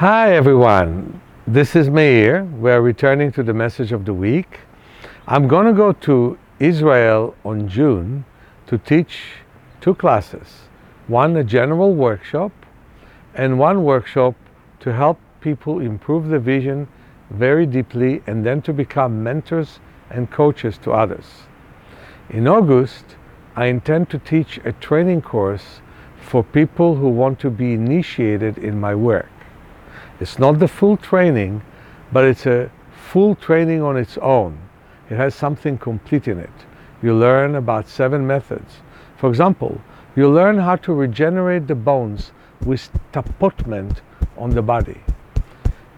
[0.00, 2.44] Hi everyone, this is Meir.
[2.44, 4.60] We're returning to the message of the week.
[5.26, 8.24] I'm going to go to Israel on June
[8.68, 9.20] to teach
[9.82, 10.60] two classes.
[11.06, 12.50] One a general workshop
[13.34, 14.36] and one workshop
[14.78, 16.88] to help people improve the vision
[17.28, 21.42] very deeply and then to become mentors and coaches to others.
[22.30, 23.16] In August,
[23.54, 25.82] I intend to teach a training course
[26.18, 29.28] for people who want to be initiated in my work.
[30.20, 31.62] It's not the full training,
[32.12, 32.70] but it's a
[33.08, 34.58] full training on its own.
[35.08, 36.50] It has something complete in it.
[37.02, 38.82] You learn about seven methods.
[39.16, 39.80] For example,
[40.14, 42.32] you learn how to regenerate the bones
[42.66, 44.02] with tapotement
[44.36, 45.00] on the body.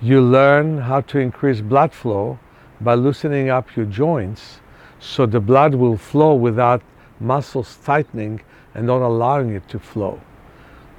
[0.00, 2.38] You learn how to increase blood flow
[2.80, 4.60] by loosening up your joints
[5.00, 6.82] so the blood will flow without
[7.18, 8.40] muscles tightening
[8.72, 10.20] and not allowing it to flow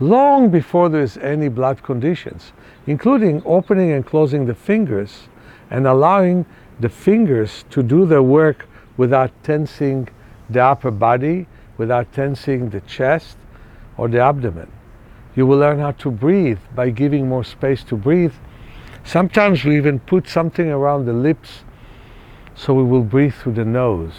[0.00, 2.52] long before there's any blood conditions,
[2.86, 5.28] including opening and closing the fingers
[5.70, 6.44] and allowing
[6.80, 10.08] the fingers to do their work without tensing
[10.50, 11.46] the upper body,
[11.78, 13.36] without tensing the chest
[13.96, 14.70] or the abdomen.
[15.34, 18.34] You will learn how to breathe by giving more space to breathe.
[19.04, 21.64] Sometimes we even put something around the lips
[22.54, 24.12] so we will breathe through the nose.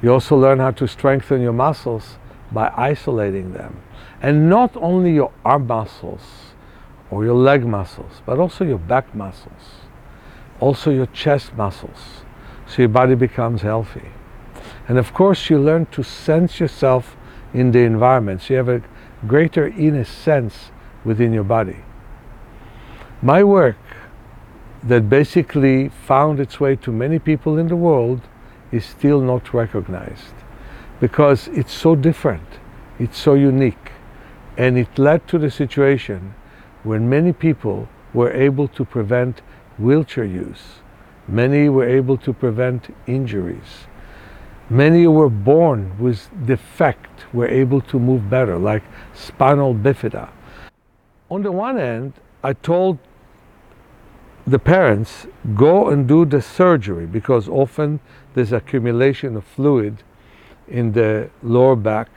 [0.00, 2.18] You also learn how to strengthen your muscles
[2.52, 3.80] by isolating them.
[4.22, 6.54] And not only your arm muscles
[7.10, 9.82] or your leg muscles, but also your back muscles,
[10.60, 12.22] also your chest muscles,
[12.66, 14.08] so your body becomes healthy.
[14.88, 17.16] And of course, you learn to sense yourself
[17.54, 18.82] in the environment, so you have a
[19.26, 20.70] greater inner sense
[21.04, 21.76] within your body.
[23.22, 23.76] My work
[24.82, 28.20] that basically found its way to many people in the world
[28.70, 30.34] is still not recognized
[31.00, 32.58] because it's so different,
[32.98, 33.92] it's so unique.
[34.56, 36.34] And it led to the situation
[36.82, 39.42] where many people were able to prevent
[39.78, 40.80] wheelchair use.
[41.28, 43.86] Many were able to prevent injuries.
[44.70, 48.82] Many were born with defect were able to move better, like
[49.14, 50.28] spinal bifida.
[51.30, 52.98] On the one hand, I told
[54.46, 58.00] the parents, go and do the surgery because often
[58.34, 60.02] there's accumulation of fluid
[60.70, 62.08] in the lower back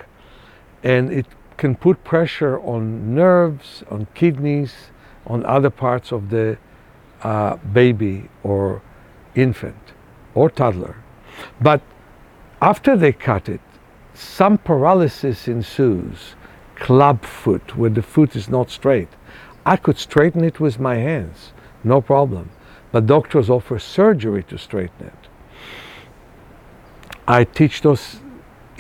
[0.84, 1.26] and it
[1.58, 4.74] can put pressure on nerves, on kidneys,
[5.28, 6.58] on other parts of the
[7.22, 8.82] uh, baby or
[9.36, 9.94] infant
[10.34, 10.96] or toddler.
[11.60, 11.82] But
[12.62, 13.62] after they cut it,
[14.14, 16.36] some paralysis ensues,
[16.76, 19.10] club foot, where the foot is not straight.
[19.66, 22.50] I could straighten it with my hands, no problem.
[22.92, 25.14] But doctors offer surgery to straighten it.
[27.28, 28.20] I teach those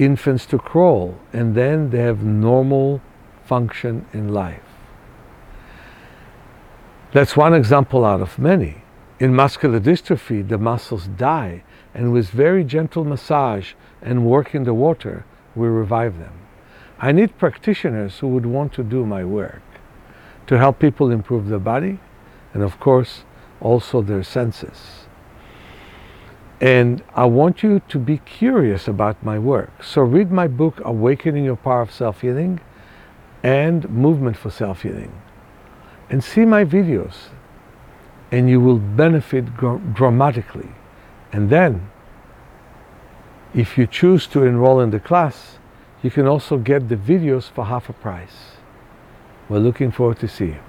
[0.03, 3.01] infants to crawl and then they have normal
[3.45, 4.63] function in life.
[7.13, 8.83] That's one example out of many.
[9.19, 11.63] In muscular dystrophy, the muscles die,
[11.93, 15.25] and with very gentle massage and work in the water,
[15.55, 16.33] we revive them.
[16.99, 19.61] I need practitioners who would want to do my work
[20.47, 21.99] to help people improve their body
[22.53, 23.23] and, of course,
[23.59, 25.07] also their senses.
[26.61, 29.83] And I want you to be curious about my work.
[29.83, 32.61] So read my book, Awakening Your Power of Self Healing
[33.41, 35.11] and Movement for Self Healing.
[36.11, 37.29] And see my videos.
[38.31, 40.69] And you will benefit dramatically.
[41.33, 41.89] And then,
[43.55, 45.57] if you choose to enroll in the class,
[46.03, 48.57] you can also get the videos for half a price.
[49.49, 50.59] We're looking forward to see you.